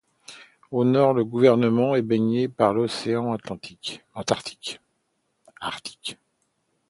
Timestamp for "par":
2.47-2.73